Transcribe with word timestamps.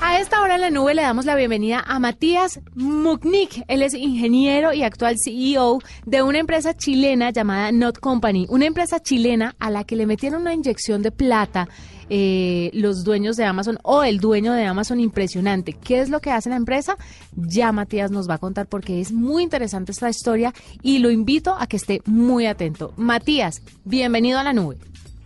A 0.00 0.20
esta 0.20 0.42
hora 0.42 0.56
en 0.56 0.60
la 0.60 0.70
nube 0.70 0.94
le 0.94 1.02
damos 1.02 1.24
la 1.24 1.34
bienvenida 1.34 1.82
a 1.86 1.98
Matías 1.98 2.60
Muknik. 2.74 3.64
Él 3.66 3.82
es 3.82 3.94
ingeniero 3.94 4.72
y 4.72 4.82
actual 4.82 5.16
CEO 5.18 5.78
de 6.04 6.22
una 6.22 6.38
empresa 6.38 6.74
chilena 6.74 7.30
llamada 7.30 7.72
Not 7.72 7.98
Company, 7.98 8.46
una 8.50 8.66
empresa 8.66 9.00
chilena 9.00 9.54
a 9.58 9.70
la 9.70 9.84
que 9.84 9.96
le 9.96 10.06
metieron 10.06 10.42
una 10.42 10.54
inyección 10.54 11.02
de 11.02 11.10
plata 11.10 11.68
eh, 12.08 12.70
los 12.72 13.02
dueños 13.02 13.36
de 13.36 13.44
Amazon 13.44 13.78
o 13.82 14.04
el 14.04 14.20
dueño 14.20 14.52
de 14.52 14.64
Amazon 14.64 15.00
impresionante. 15.00 15.72
¿Qué 15.72 16.00
es 16.00 16.08
lo 16.08 16.20
que 16.20 16.30
hace 16.30 16.50
la 16.50 16.56
empresa? 16.56 16.96
Ya 17.34 17.72
Matías 17.72 18.10
nos 18.10 18.28
va 18.28 18.34
a 18.34 18.38
contar 18.38 18.66
porque 18.66 19.00
es 19.00 19.12
muy 19.12 19.42
interesante 19.42 19.92
esta 19.92 20.08
historia 20.08 20.52
y 20.82 20.98
lo 20.98 21.10
invito 21.10 21.56
a 21.58 21.66
que 21.66 21.76
esté 21.76 22.02
muy 22.04 22.46
atento. 22.46 22.92
Matías, 22.96 23.62
bienvenido 23.84 24.38
a 24.38 24.44
la 24.44 24.52
nube. 24.52 24.76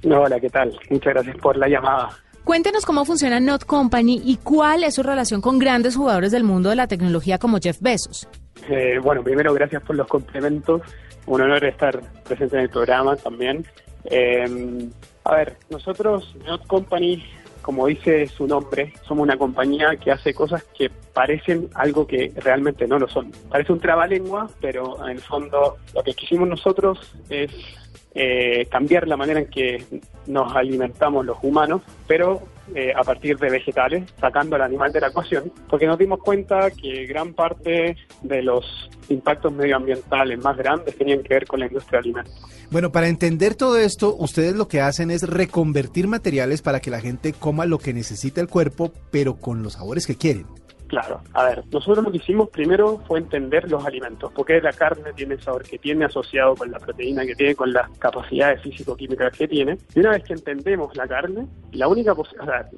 Hola, 0.05 0.41
¿qué 0.41 0.48
tal? 0.48 0.78
Muchas 0.88 1.12
gracias 1.12 1.37
por 1.38 1.56
la 1.59 1.68
llamada. 1.68 2.09
Cuéntenos 2.50 2.84
cómo 2.84 3.04
funciona 3.04 3.38
Not 3.38 3.64
Company 3.64 4.20
y 4.24 4.36
cuál 4.38 4.82
es 4.82 4.96
su 4.96 5.04
relación 5.04 5.41
con 5.41 5.60
grandes 5.60 5.95
jugadores 5.95 6.32
del 6.32 6.42
mundo 6.42 6.70
de 6.70 6.74
la 6.74 6.88
tecnología 6.88 7.38
como 7.38 7.58
Jeff 7.62 7.80
Bezos. 7.80 8.27
Eh, 8.68 8.98
bueno, 9.00 9.22
primero 9.22 9.54
gracias 9.54 9.80
por 9.84 9.95
los 9.95 10.08
complementos. 10.08 10.82
Un 11.27 11.42
honor 11.42 11.64
estar 11.64 12.00
presente 12.24 12.56
en 12.56 12.62
el 12.62 12.68
programa 12.68 13.14
también. 13.14 13.64
Eh, 14.06 14.88
a 15.22 15.34
ver, 15.36 15.58
nosotros, 15.70 16.34
Not 16.44 16.66
Company, 16.66 17.22
como 17.62 17.87
dice 17.87 18.27
su 18.27 18.46
nombre, 18.46 18.92
somos 19.06 19.23
una 19.23 19.37
compañía 19.37 19.96
que 19.96 20.10
hace 20.10 20.34
cosas 20.34 20.64
que 20.77 20.91
parecen 21.12 21.69
algo 21.74 22.06
que 22.06 22.33
realmente 22.36 22.86
no 22.86 22.98
lo 22.98 23.09
son. 23.09 23.33
Parece 23.48 23.73
un 23.73 23.80
trabalengua, 23.80 24.48
pero 24.60 25.05
en 25.05 25.16
el 25.16 25.20
fondo 25.20 25.77
lo 25.95 26.02
que 26.02 26.14
quisimos 26.14 26.48
nosotros 26.48 27.14
es 27.28 27.50
eh, 28.14 28.66
cambiar 28.70 29.06
la 29.06 29.16
manera 29.16 29.41
en 29.41 29.46
que 29.46 29.84
nos 30.27 30.55
alimentamos 30.55 31.24
los 31.24 31.38
humanos, 31.42 31.83
pero 32.06 32.42
eh, 32.74 32.92
a 32.94 33.02
partir 33.02 33.38
de 33.38 33.50
vegetales, 33.50 34.12
sacando 34.20 34.56
al 34.56 34.62
animal 34.62 34.92
de 34.92 35.00
la 35.00 35.08
ecuación, 35.08 35.52
porque 35.68 35.86
nos 35.86 35.98
dimos 35.98 36.20
cuenta 36.20 36.70
que 36.70 37.06
gran 37.06 37.34
parte 37.34 37.96
de 38.22 38.42
los 38.42 38.90
impactos 39.08 39.52
medioambientales 39.52 40.38
más 40.42 40.56
grandes 40.56 40.96
tenían 40.96 41.22
que 41.22 41.34
ver 41.34 41.46
con 41.46 41.60
la 41.60 41.66
industria 41.66 42.00
alimentaria. 42.00 42.41
Bueno, 42.70 42.92
para 42.92 43.08
entender 43.08 43.56
todo 43.56 43.78
esto, 43.78 44.14
ustedes 44.16 44.54
lo 44.54 44.68
que 44.68 44.80
hacen 44.80 45.10
es 45.10 45.24
reconvertir 45.24 46.06
materiales 46.06 46.62
para 46.62 46.80
que 46.80 46.91
la 46.91 47.00
gente 47.00 47.32
coma 47.32 47.66
lo 47.66 47.78
que 47.78 47.92
necesita 47.92 48.41
el 48.41 48.48
cuerpo, 48.48 48.92
pero 49.10 49.36
con 49.36 49.62
los 49.62 49.72
sabores 49.72 50.06
que 50.06 50.14
quieren. 50.14 50.46
Claro, 50.91 51.20
a 51.34 51.44
ver, 51.44 51.62
nosotros 51.70 52.05
lo 52.05 52.10
que 52.10 52.16
hicimos 52.16 52.48
primero 52.48 53.00
fue 53.06 53.20
entender 53.20 53.70
los 53.70 53.86
alimentos, 53.86 54.33
porque 54.34 54.60
la 54.60 54.72
carne 54.72 55.12
tiene 55.12 55.34
el 55.34 55.41
sabor 55.41 55.62
que 55.62 55.78
tiene 55.78 56.05
asociado 56.05 56.56
con 56.56 56.69
la 56.72 56.80
proteína 56.80 57.24
que 57.24 57.36
tiene, 57.36 57.55
con 57.55 57.72
las 57.72 57.88
capacidades 58.00 58.60
físico-químicas 58.60 59.32
que 59.38 59.47
tiene. 59.47 59.78
Y 59.94 60.00
una 60.00 60.10
vez 60.10 60.24
que 60.24 60.32
entendemos 60.32 60.97
la 60.97 61.06
carne, 61.06 61.47
la 61.70 61.86
única 61.86 62.10
o 62.10 62.24
sea, 62.24 62.69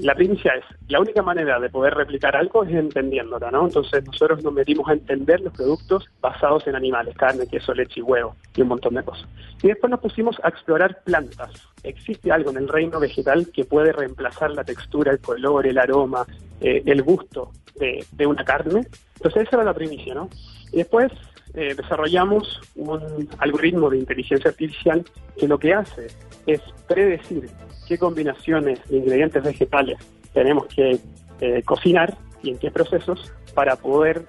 la 0.00 0.14
primicia 0.14 0.52
es, 0.56 0.64
la 0.88 1.00
única 1.00 1.22
manera 1.22 1.58
de 1.58 1.70
poder 1.70 1.94
replicar 1.94 2.36
algo 2.36 2.64
es 2.64 2.70
entendiéndola, 2.74 3.50
¿no? 3.50 3.64
Entonces 3.64 4.04
nosotros 4.04 4.44
nos 4.44 4.52
metimos 4.52 4.86
a 4.90 4.92
entender 4.92 5.40
los 5.40 5.54
productos 5.54 6.10
basados 6.20 6.66
en 6.66 6.76
animales, 6.76 7.16
carne, 7.16 7.46
queso, 7.46 7.72
leche 7.72 8.00
y 8.00 8.02
huevo, 8.02 8.36
y 8.54 8.60
un 8.60 8.68
montón 8.68 8.92
de 8.92 9.04
cosas. 9.04 9.26
Y 9.62 9.68
después 9.68 9.90
nos 9.90 10.00
pusimos 10.00 10.38
a 10.42 10.50
explorar 10.50 11.02
plantas. 11.02 11.71
¿Existe 11.82 12.30
algo 12.30 12.50
en 12.50 12.58
el 12.58 12.68
reino 12.68 13.00
vegetal 13.00 13.48
que 13.52 13.64
puede 13.64 13.92
reemplazar 13.92 14.52
la 14.52 14.64
textura, 14.64 15.12
el 15.12 15.18
color, 15.18 15.66
el 15.66 15.78
aroma, 15.78 16.26
eh, 16.64 16.80
el 16.86 17.02
gusto 17.02 17.50
de, 17.74 18.26
una 18.26 18.44
carne. 18.44 18.86
Entonces 19.16 19.42
esa 19.48 19.56
era 19.56 19.64
la 19.64 19.74
primicia, 19.74 20.14
¿no? 20.14 20.28
Y 20.70 20.76
después 20.76 21.10
eh, 21.54 21.74
desarrollamos 21.74 22.60
un 22.76 23.28
algoritmo 23.38 23.90
de 23.90 23.98
inteligencia 23.98 24.50
artificial 24.50 25.04
que 25.36 25.48
lo 25.48 25.58
que 25.58 25.74
hace 25.74 26.06
es 26.46 26.60
predecir 26.86 27.50
qué 27.88 27.98
combinaciones 27.98 28.78
de 28.88 28.98
ingredientes 28.98 29.42
vegetales 29.42 29.98
tenemos 30.32 30.66
que 30.66 31.00
eh, 31.40 31.62
cocinar 31.64 32.16
y 32.44 32.50
en 32.50 32.58
qué 32.58 32.70
procesos 32.70 33.32
para 33.54 33.74
poder 33.74 34.24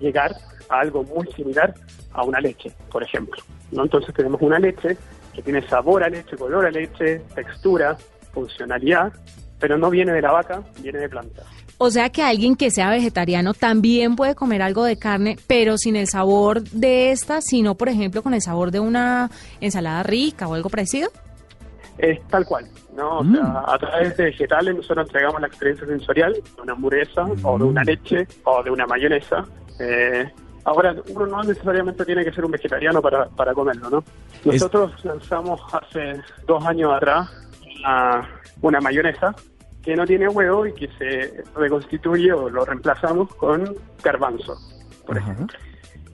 llegar 0.00 0.34
a 0.70 0.80
algo 0.80 1.04
muy 1.04 1.26
similar 1.32 1.74
a 2.14 2.22
una 2.24 2.40
leche, 2.40 2.72
por 2.90 3.02
ejemplo. 3.02 3.42
¿no? 3.70 3.82
Entonces 3.82 4.14
tenemos 4.14 4.40
una 4.40 4.58
leche 4.58 4.96
que 5.38 5.42
tiene 5.42 5.62
sabor 5.68 6.02
a 6.02 6.08
leche, 6.08 6.36
color 6.36 6.66
a 6.66 6.70
leche, 6.70 7.20
textura, 7.32 7.96
funcionalidad, 8.32 9.12
pero 9.60 9.78
no 9.78 9.88
viene 9.88 10.10
de 10.10 10.20
la 10.20 10.32
vaca, 10.32 10.64
viene 10.82 10.98
de 10.98 11.08
plantas. 11.08 11.46
O 11.78 11.92
sea 11.92 12.10
que 12.10 12.24
alguien 12.24 12.56
que 12.56 12.72
sea 12.72 12.90
vegetariano 12.90 13.54
también 13.54 14.16
puede 14.16 14.34
comer 14.34 14.62
algo 14.62 14.82
de 14.82 14.98
carne, 14.98 15.36
pero 15.46 15.78
sin 15.78 15.94
el 15.94 16.08
sabor 16.08 16.62
de 16.62 17.12
esta, 17.12 17.40
sino 17.40 17.76
por 17.76 17.88
ejemplo 17.88 18.24
con 18.24 18.34
el 18.34 18.42
sabor 18.42 18.72
de 18.72 18.80
una 18.80 19.30
ensalada 19.60 20.02
rica 20.02 20.48
o 20.48 20.54
algo 20.54 20.70
parecido. 20.70 21.08
Es 21.98 22.20
tal 22.26 22.44
cual, 22.44 22.68
¿no? 22.96 23.20
O 23.20 23.24
sea, 23.24 23.44
mm. 23.44 23.56
a 23.64 23.78
través 23.78 24.16
de 24.16 24.24
vegetales 24.24 24.74
nosotros 24.74 25.06
entregamos 25.06 25.40
la 25.40 25.46
experiencia 25.46 25.86
sensorial 25.86 26.32
de 26.32 26.62
una 26.62 26.72
hamburguesa 26.72 27.26
o 27.44 27.58
de 27.58 27.64
una 27.64 27.82
mm. 27.82 27.86
leche 27.86 28.26
o 28.42 28.60
de 28.64 28.70
una 28.72 28.86
mayonesa. 28.86 29.44
Eh, 29.78 30.28
ahora, 30.68 30.94
uno 31.08 31.26
no 31.26 31.42
necesariamente 31.42 32.04
tiene 32.04 32.24
que 32.24 32.32
ser 32.32 32.44
un 32.44 32.50
vegetariano 32.50 33.00
para, 33.00 33.26
para 33.28 33.54
comerlo, 33.54 33.88
¿no? 33.88 34.04
Nosotros 34.44 34.92
lanzamos 35.04 35.60
hace 35.72 36.20
dos 36.46 36.64
años 36.66 36.92
atrás 36.92 37.28
una, 37.78 38.28
una 38.60 38.80
mayonesa 38.80 39.34
que 39.82 39.96
no 39.96 40.06
tiene 40.06 40.28
huevo 40.28 40.66
y 40.66 40.74
que 40.74 40.88
se 40.98 41.42
reconstituye 41.56 42.32
o 42.32 42.50
lo 42.50 42.64
reemplazamos 42.64 43.34
con 43.36 43.74
garbanzo, 44.02 44.56
por 45.06 45.16
ejemplo. 45.16 45.46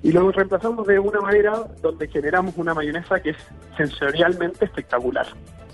Y 0.03 0.13
lo 0.13 0.31
reemplazamos 0.31 0.87
de 0.87 0.99
una 0.99 1.21
manera 1.21 1.65
donde 1.81 2.07
generamos 2.09 2.55
una 2.57 2.75
mayonesa 2.75 3.21
que 3.21 3.31
es 3.31 3.37
sensorialmente 3.77 4.67
espectacular, 4.67 5.27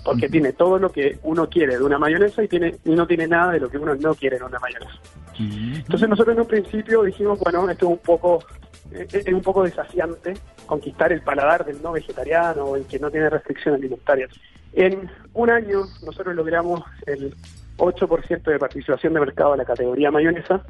porque 0.03 0.29
tiene 0.29 0.53
todo 0.53 0.79
lo 0.79 0.89
que 0.89 1.19
uno 1.23 1.47
quiere 1.49 1.77
de 1.77 1.83
una 1.83 1.99
mayonesa 1.99 2.41
y, 2.41 2.47
tiene, 2.47 2.77
y 2.85 2.91
no 2.91 3.05
tiene 3.05 3.27
nada 3.27 3.51
de 3.51 3.59
lo 3.59 3.69
que 3.69 3.77
uno 3.77 3.93
no 3.93 4.15
quiere 4.15 4.37
en 4.37 4.43
una 4.43 4.57
mayonesa. 4.57 4.97
Entonces 5.37 6.09
nosotros 6.09 6.35
en 6.35 6.41
un 6.41 6.47
principio 6.47 7.03
dijimos, 7.03 7.39
bueno, 7.39 7.69
esto 7.69 7.85
es 7.85 7.91
un 7.91 7.97
poco 7.99 8.43
es 8.91 9.27
un 9.27 9.41
poco 9.41 9.63
desafiante 9.63 10.33
conquistar 10.65 11.11
el 11.11 11.21
paladar 11.21 11.65
del 11.65 11.81
no 11.81 11.91
vegetariano 11.91 12.65
o 12.65 12.75
el 12.75 12.85
que 12.85 12.99
no 12.99 13.09
tiene 13.09 13.29
restricciones 13.29 13.79
alimentarias. 13.79 14.31
En 14.73 15.09
un 15.33 15.49
año 15.49 15.83
nosotros 16.03 16.35
logramos 16.35 16.81
el 17.05 17.35
8% 17.77 18.43
de 18.43 18.59
participación 18.59 19.13
de 19.13 19.19
mercado 19.19 19.53
en 19.53 19.59
la 19.59 19.65
categoría 19.65 20.11
mayonesa, 20.11 20.63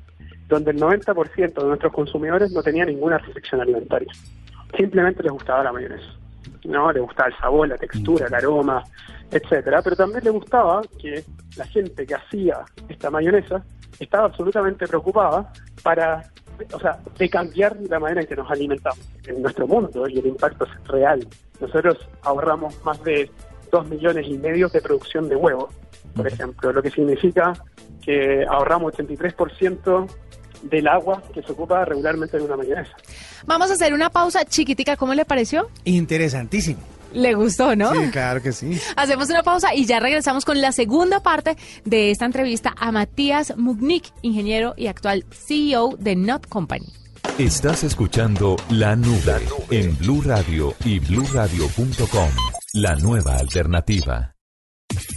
donde 0.48 0.72
el 0.72 0.80
90% 0.80 1.54
de 1.54 1.68
nuestros 1.68 1.94
consumidores 1.94 2.52
no 2.52 2.64
tenía 2.64 2.86
ninguna 2.86 3.18
restricción 3.18 3.62
alimentaria. 3.62 4.12
Simplemente 4.78 5.24
les 5.24 5.32
gustaba 5.32 5.64
la 5.64 5.72
mayonesa. 5.72 6.14
¿no? 6.66 6.92
Les 6.92 7.02
gustaba 7.02 7.30
el 7.30 7.38
sabor, 7.38 7.68
la 7.68 7.78
textura, 7.78 8.28
el 8.28 8.34
aroma, 8.34 8.84
etcétera, 9.30 9.82
pero 9.82 9.96
también 9.96 10.24
les 10.24 10.34
gustaba 10.34 10.82
que 11.00 11.24
la 11.58 11.66
gente 11.66 12.06
que 12.06 12.16
hacía 12.16 12.64
esta 12.90 13.10
mayonesa 13.10 13.64
estaba 14.00 14.26
absolutamente 14.26 14.88
preocupada 14.88 15.52
para, 15.84 16.24
o 16.74 16.80
sea, 16.80 17.00
de 17.18 17.30
cambiar 17.30 17.78
la 17.90 18.00
manera 18.00 18.22
en 18.22 18.28
que 18.28 18.36
nos 18.36 18.50
alimentamos 18.50 19.00
en 19.26 19.42
nuestro 19.42 19.68
mundo 19.68 20.08
y 20.08 20.20
el 20.20 20.26
impacto 20.28 20.66
es 20.66 20.88
real. 20.88 21.28
Nosotros 21.60 21.98
ahorramos 22.24 22.84
más 22.84 23.04
de 23.04 23.30
2 23.72 23.90
millones 23.90 24.26
y 24.28 24.38
medio 24.38 24.70
de 24.70 24.82
producción 24.82 25.30
de 25.30 25.36
huevos 25.36 25.74
por 26.16 26.28
ejemplo, 26.28 26.72
lo 26.74 26.82
que 26.82 26.92
significa 26.92 27.54
que 28.04 28.46
ahorramos 28.46 28.94
83% 28.94 30.10
del 30.64 30.88
agua 30.88 31.22
que 31.34 31.42
se 31.42 31.52
ocupa 31.52 31.86
regularmente 31.86 32.38
en 32.38 32.44
una 32.44 32.56
mayonesa. 32.56 32.96
Vamos 33.46 33.72
a 33.72 33.74
hacer 33.74 33.94
una 33.94 34.10
pausa 34.10 34.46
chiquitica, 34.46 34.96
¿cómo 34.96 35.14
le 35.14 35.26
pareció? 35.26 35.70
Interesantísimo. 35.86 36.80
Le 37.14 37.34
gustó, 37.34 37.76
¿no? 37.76 37.92
Sí, 37.94 38.10
claro 38.12 38.42
que 38.42 38.52
sí. 38.52 38.80
Hacemos 38.96 39.30
una 39.30 39.44
pausa 39.44 39.74
y 39.76 39.86
ya 39.86 40.00
regresamos 40.00 40.46
con 40.46 40.62
la 40.62 40.72
segunda 40.72 41.22
parte 41.22 41.58
de 41.86 42.12
esta 42.12 42.26
entrevista 42.26 42.74
a 42.78 42.92
Matías 42.92 43.54
Mugnik, 43.58 44.06
ingeniero 44.22 44.74
y 44.78 44.88
actual 44.88 45.26
CEO 45.32 45.96
de 46.00 46.16
Not 46.16 46.48
Company. 46.48 46.88
Estás 47.38 47.84
escuchando 47.84 48.56
La 48.70 48.96
Nube, 48.96 49.42
en 49.70 49.98
Blue 49.98 50.22
Radio 50.22 50.74
y 50.84 51.00
bluradio.com, 51.00 52.30
la 52.74 52.96
nueva 52.96 53.38
alternativa. 53.38 54.36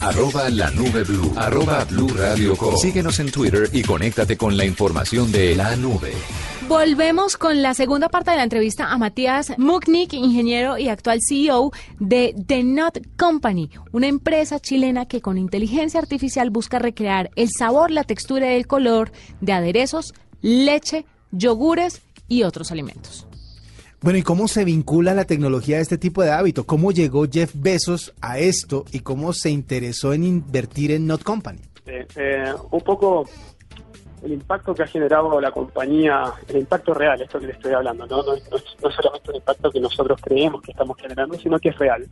Arroba 0.01 0.49
la 0.51 0.71
nube 0.71 1.03
blue. 1.03 1.33
Arroba 1.37 1.85
blue 1.85 2.09
radio 2.09 2.55
Síguenos 2.77 3.19
en 3.21 3.31
Twitter 3.31 3.69
y 3.73 3.83
conéctate 3.83 4.37
con 4.37 4.57
la 4.57 4.65
información 4.65 5.33
de 5.33 5.57
la 5.57 5.75
nube. 5.77 6.13
Volvemos 6.69 7.37
con 7.37 7.61
la 7.61 7.75
segunda 7.75 8.09
parte 8.09 8.31
de 8.31 8.39
la 8.39 8.43
entrevista 8.43 8.91
a 8.91 8.97
Matías 8.97 9.53
Muknik, 9.59 10.15
ingeniero 10.15 10.79
y 10.79 10.89
actual 10.89 11.21
CEO 11.21 11.73
de 11.99 12.35
The 12.47 12.65
Not 12.65 13.01
Company, 13.19 13.69
una 13.93 14.07
empresa 14.07 14.59
chilena 14.59 15.07
que 15.07 15.21
con 15.21 15.37
inteligencia 15.37 16.01
artificial 16.01 16.49
busca 16.49 16.79
recrear 16.79 17.31
el 17.37 17.51
sabor, 17.51 17.91
la 17.91 18.05
textura 18.05 18.51
y 18.51 18.57
el 18.57 18.67
color 18.67 19.13
de 19.43 19.53
aderezos, 19.53 20.15
leche, 20.41 21.05
yogures 21.33 22.01
y 22.29 22.45
otros 22.45 22.73
alimentos. 22.73 23.27
Bueno, 24.01 24.19
¿y 24.19 24.23
cómo 24.23 24.49
se 24.49 24.65
vincula 24.65 25.13
la 25.13 25.27
tecnología 25.27 25.77
a 25.77 25.81
este 25.81 25.99
tipo 25.99 26.23
de 26.23 26.31
hábito? 26.31 26.65
¿Cómo 26.65 26.93
llegó 26.93 27.27
Jeff 27.31 27.53
Bezos 27.55 28.15
a 28.23 28.39
esto 28.39 28.87
y 28.91 29.01
cómo 29.01 29.35
se 29.35 29.51
interesó 29.51 30.15
en 30.15 30.25
invertir 30.25 30.93
en 30.93 31.07
Not 31.07 31.25
Company? 31.25 31.61
Eh, 31.87 32.07
eh, 32.17 32.53
un 32.71 32.81
poco 32.81 33.29
el 34.25 34.33
impacto 34.33 34.75
que 34.75 34.83
ha 34.83 34.87
generado 34.87 35.39
la 35.41 35.51
compañía, 35.51 36.33
el 36.49 36.57
impacto 36.57 36.95
real, 36.95 37.21
esto 37.21 37.39
que 37.39 37.47
le 37.47 37.53
estoy 37.53 37.73
hablando, 37.73 38.07
no, 38.07 38.23
no, 38.23 38.33
no, 38.35 38.91
solamente 38.91 39.31
un 39.31 39.37
impacto 39.37 39.71
que 39.71 39.81
nosotros 39.81 40.19
creemos 40.23 40.63
que 40.63 40.73
estamos 40.73 40.97
generando, 40.99 41.39
sino 41.39 41.59
que 41.59 41.69
es 41.69 41.79
real. 41.79 42.07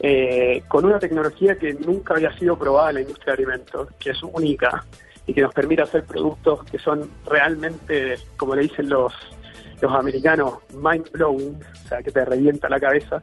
Eh, 0.00 0.62
con 0.68 0.84
una 0.84 0.98
tecnología 0.98 1.56
que 1.56 1.74
nunca 1.74 2.14
había 2.14 2.36
sido 2.38 2.58
probada 2.58 2.90
en 2.90 2.94
la 2.96 3.00
industria 3.02 3.34
de 3.34 3.42
alimentos, 3.42 3.88
que 3.98 4.10
es 4.10 4.22
única 4.22 4.84
y 5.26 5.34
que 5.34 5.42
nos 5.42 5.54
permite 5.54 5.82
hacer 5.82 6.04
productos 6.04 6.64
que 6.64 6.78
son 6.78 7.08
realmente, 7.26 8.16
como 8.36 8.56
le 8.56 8.62
dicen 8.62 8.88
los, 8.88 9.12
los 9.80 9.92
americanos, 9.92 10.54
mind 10.74 11.10
blowing, 11.12 11.56
o 11.56 11.88
sea, 11.88 12.02
que 12.02 12.10
te 12.10 12.24
revienta 12.24 12.68
la 12.68 12.80
cabeza. 12.80 13.20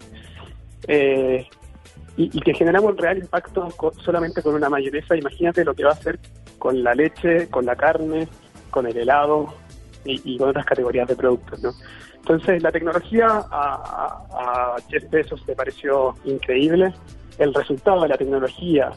Eh, 0.88 1.46
y, 2.18 2.40
que 2.40 2.54
generamos 2.54 2.92
un 2.92 2.98
real 2.98 3.18
impacto 3.18 3.68
solamente 4.02 4.42
con 4.42 4.56
una 4.56 4.70
mayonesa. 4.70 5.18
Imagínate 5.18 5.66
lo 5.66 5.74
que 5.74 5.84
va 5.84 5.90
a 5.90 5.94
hacer 5.94 6.18
con 6.60 6.84
la 6.84 6.94
leche, 6.94 7.48
con 7.50 7.66
la 7.66 7.76
carne, 7.76 8.28
con 8.70 8.88
el 8.88 8.98
helado 8.98 9.54
y, 10.04 10.38
con 10.38 10.50
otras 10.50 10.66
categorías 10.66 11.08
de 11.08 11.16
productos. 11.16 11.62
¿no? 11.62 11.72
Entonces, 12.16 12.62
la 12.62 12.72
tecnología 12.72 13.28
a, 13.28 13.46
a, 13.52 14.76
a 14.76 14.76
Jeff 14.90 15.04
le 15.48 15.56
pareció 15.56 16.16
increíble. 16.26 16.94
El 17.38 17.54
resultado 17.54 18.02
de 18.04 18.10
la 18.10 18.18
tecnología, 18.18 18.92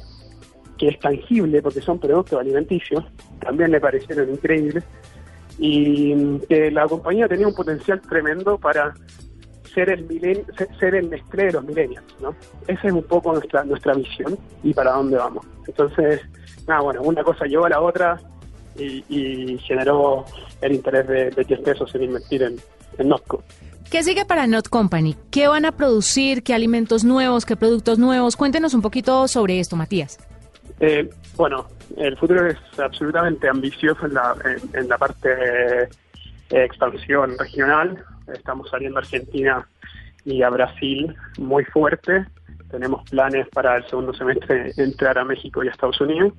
que 0.79 0.89
es 0.89 0.99
tangible 0.99 1.61
porque 1.61 1.81
son 1.81 1.99
productos 1.99 2.41
alimenticios, 2.41 3.05
también 3.41 3.71
le 3.71 3.81
parecieron 3.81 4.31
increíbles. 4.31 4.85
Y 5.59 6.39
que 6.49 6.71
la 6.71 6.87
compañía 6.87 7.27
tenía 7.27 7.49
un 7.49 7.55
potencial 7.55 8.01
tremendo 8.01 8.59
para 8.59 8.95
ser 9.75 9.91
el, 9.91 10.07
milen 10.07 10.45
ser 10.79 10.95
el 10.95 11.11
Nestlé 11.11 11.47
de 11.47 11.53
los 11.53 11.65
milenios, 11.65 12.05
¿no? 12.21 12.35
Esa 12.67 12.89
es 12.89 12.93
un 12.93 13.03
poco 13.03 13.33
nuestra 13.33 13.65
nuestra 13.65 13.95
visión 13.95 14.39
y 14.63 14.73
para 14.73 14.93
dónde 14.93 15.17
vamos. 15.17 15.47
Entonces, 15.67 16.21
nada, 16.69 16.81
bueno, 16.83 17.03
una 17.03 17.25
cosa 17.25 17.47
llevó 17.47 17.67
a 17.67 17.71
la 17.71 17.81
otra 17.81 18.21
y, 18.77 19.59
generó 19.67 20.25
el 20.61 20.73
interés 20.73 21.09
de, 21.09 21.31
de 21.31 21.45
Jeff 21.45 21.65
Bezos 21.65 21.93
en 21.95 22.05
invertir 22.05 22.43
en, 22.45 22.57
en 22.99 23.09
Notco. 23.09 23.43
¿Qué 23.91 24.03
sigue 24.03 24.27
para 24.27 24.47
Not 24.47 24.69
Company? 24.69 25.17
¿Qué 25.31 25.49
van 25.49 25.65
a 25.65 25.73
producir? 25.73 26.43
¿Qué 26.43 26.53
alimentos 26.53 27.05
nuevos? 27.05 27.47
¿Qué 27.47 27.57
productos 27.57 27.99
nuevos? 27.99 28.37
Cuéntenos 28.37 28.75
un 28.75 28.83
poquito 28.83 29.27
sobre 29.29 29.61
esto, 29.61 29.77
Matías. 29.77 30.19
Eh, 30.79 31.09
bueno, 31.37 31.67
el 31.97 32.17
futuro 32.19 32.47
es 32.47 32.59
absolutamente 32.79 33.49
ambicioso 33.49 34.05
en 34.05 34.15
la, 34.15 34.37
en, 34.75 34.89
la 34.89 34.99
parte 34.99 35.29
de 35.31 35.89
expansión 36.51 37.37
regional. 37.39 38.05
Estamos 38.33 38.69
saliendo 38.69 38.99
a 38.99 39.03
Argentina 39.03 39.67
y 40.27 40.43
a 40.43 40.51
Brasil 40.51 41.17
muy 41.39 41.65
fuerte. 41.65 42.27
Tenemos 42.71 43.09
planes 43.11 43.49
para 43.49 43.77
el 43.77 43.87
segundo 43.89 44.13
semestre 44.13 44.73
entrar 44.77 45.19
a 45.19 45.25
México 45.25 45.65
y 45.65 45.69
a 45.69 45.71
Estados 45.71 46.01
Unidos. 46.01 46.33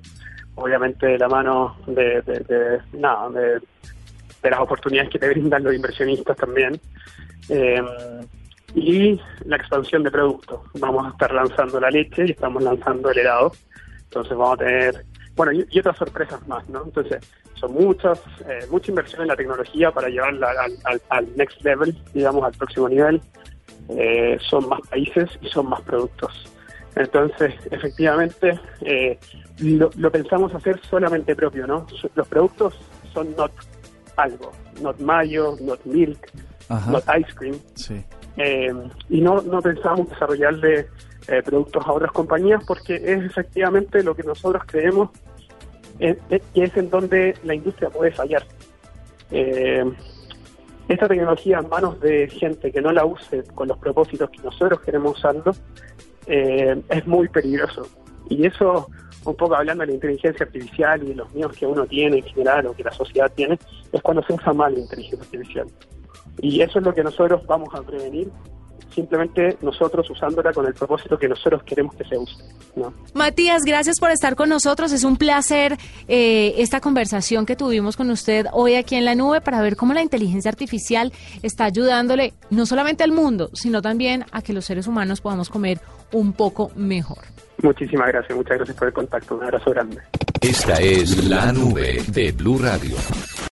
Obviamente 0.54 1.06
de 1.06 1.18
la 1.18 1.28
mano 1.28 1.76
de, 1.86 2.22
de, 2.22 2.80
nada, 2.92 3.30
de, 3.30 3.60
las 4.50 4.60
oportunidades 4.60 5.10
que 5.10 5.18
te 5.18 5.28
brindan 5.28 5.64
los 5.64 5.74
inversionistas 5.74 6.36
también. 6.36 6.80
Eh, 7.48 7.82
y 8.74 9.20
la 9.44 9.56
expansión 9.56 10.02
de 10.02 10.10
productos. 10.10 10.60
Vamos 10.74 11.06
a 11.06 11.10
estar 11.10 11.32
lanzando 11.32 11.80
la 11.80 11.90
leche 11.90 12.26
y 12.26 12.30
estamos 12.30 12.62
lanzando 12.62 13.10
el 13.10 13.18
helado. 13.18 13.52
Entonces 14.04 14.36
vamos 14.36 14.54
a 14.54 14.64
tener, 14.64 15.04
bueno, 15.34 15.52
y, 15.52 15.78
otras 15.78 15.96
sorpresas 15.96 16.46
más, 16.46 16.68
¿no? 16.68 16.84
Entonces, 16.84 17.18
son 17.54 17.74
muchas, 17.74 18.20
eh, 18.48 18.66
mucha 18.70 18.90
inversión 18.90 19.22
en 19.22 19.28
la 19.28 19.36
tecnología 19.36 19.90
para 19.90 20.08
llevarla 20.08 20.48
al, 21.08 21.36
next 21.36 21.62
level, 21.62 21.96
digamos, 22.14 22.44
al 22.44 22.52
próximo 22.52 22.88
nivel. 22.88 23.20
Eh, 23.96 24.38
son 24.40 24.68
más 24.68 24.80
países 24.88 25.30
y 25.40 25.48
son 25.48 25.68
más 25.68 25.80
productos. 25.82 26.32
Entonces, 26.96 27.54
efectivamente, 27.70 28.58
eh, 28.82 29.18
lo, 29.58 29.90
pensamos 30.10 30.54
hacer 30.54 30.80
solamente 30.88 31.34
propio, 31.36 31.66
¿no? 31.66 31.86
Los 32.14 32.28
productos 32.28 32.74
son 33.12 33.34
not 33.36 33.52
algo, 34.16 34.52
not 34.80 34.98
mayo, 35.00 35.56
not 35.60 35.84
milk, 35.84 36.30
not 36.68 37.04
ice 37.16 37.32
cream. 37.34 37.58
y 39.08 39.20
no, 39.20 39.40
no 39.42 39.62
pensamos 39.62 40.08
desarrollarle 40.08 40.88
productos 41.44 41.86
a 41.86 41.92
otras 41.92 42.10
compañías 42.10 42.62
porque 42.66 42.96
es 42.96 43.24
efectivamente 43.24 44.02
lo 44.02 44.16
que 44.16 44.24
nosotros 44.24 44.62
creemos 44.66 45.10
que 45.98 46.42
es 46.54 46.76
en 46.76 46.90
donde 46.90 47.36
la 47.44 47.54
industria 47.54 47.88
puede 47.90 48.10
fallar. 48.10 48.42
Esta 50.88 51.06
tecnología 51.06 51.58
en 51.58 51.68
manos 51.68 52.00
de 52.00 52.28
gente 52.28 52.72
que 52.72 52.80
no 52.80 52.92
la 52.92 53.04
use 53.04 53.44
con 53.54 53.68
los 53.68 53.78
propósitos 53.78 54.28
que 54.30 54.42
nosotros 54.42 54.80
queremos 54.80 55.18
usarlo 55.18 55.52
eh, 56.26 56.80
es 56.88 57.06
muy 57.06 57.28
peligroso. 57.28 57.86
Y 58.28 58.46
eso, 58.46 58.88
un 59.24 59.34
poco 59.36 59.54
hablando 59.54 59.82
de 59.82 59.88
la 59.88 59.94
inteligencia 59.94 60.44
artificial 60.44 61.02
y 61.02 61.08
de 61.08 61.14
los 61.16 61.32
miedos 61.34 61.56
que 61.56 61.66
uno 61.66 61.86
tiene 61.86 62.18
en 62.18 62.24
general 62.24 62.66
o 62.66 62.74
que 62.74 62.84
la 62.84 62.92
sociedad 62.92 63.30
tiene, 63.34 63.58
es 63.92 64.02
cuando 64.02 64.22
se 64.22 64.32
usa 64.32 64.52
mal 64.52 64.74
la 64.74 64.80
inteligencia 64.80 65.24
artificial. 65.24 65.66
Y 66.40 66.60
eso 66.60 66.78
es 66.78 66.84
lo 66.84 66.94
que 66.94 67.04
nosotros 67.04 67.46
vamos 67.46 67.68
a 67.74 67.82
prevenir 67.82 68.30
simplemente 68.94 69.56
nosotros 69.62 70.08
usándola 70.10 70.52
con 70.52 70.66
el 70.66 70.74
propósito 70.74 71.18
que 71.18 71.28
nosotros 71.28 71.62
queremos 71.62 71.94
que 71.94 72.04
se 72.04 72.16
use. 72.16 72.36
Matías, 73.14 73.62
gracias 73.64 73.98
por 73.98 74.10
estar 74.10 74.36
con 74.36 74.48
nosotros. 74.48 74.92
Es 74.92 75.04
un 75.04 75.16
placer 75.16 75.76
eh, 76.08 76.54
esta 76.58 76.80
conversación 76.80 77.46
que 77.46 77.56
tuvimos 77.56 77.96
con 77.96 78.10
usted 78.10 78.46
hoy 78.52 78.74
aquí 78.74 78.96
en 78.96 79.04
la 79.04 79.14
nube 79.14 79.40
para 79.40 79.60
ver 79.62 79.76
cómo 79.76 79.94
la 79.94 80.02
inteligencia 80.02 80.50
artificial 80.50 81.12
está 81.42 81.64
ayudándole 81.64 82.34
no 82.50 82.66
solamente 82.66 83.04
al 83.04 83.12
mundo, 83.12 83.50
sino 83.52 83.82
también 83.82 84.24
a 84.32 84.42
que 84.42 84.52
los 84.52 84.64
seres 84.64 84.86
humanos 84.86 85.20
podamos 85.20 85.48
comer 85.48 85.80
un 86.12 86.32
poco 86.32 86.70
mejor. 86.74 87.18
Muchísimas 87.62 88.08
gracias, 88.08 88.36
muchas 88.36 88.56
gracias 88.56 88.76
por 88.76 88.88
el 88.88 88.94
contacto. 88.94 89.36
Un 89.36 89.44
abrazo 89.44 89.70
grande. 89.70 89.98
Esta 90.40 90.74
es 90.74 91.28
la 91.28 91.52
nube 91.52 92.02
de 92.08 92.32
Blue 92.32 92.58
Radio. 92.58 92.96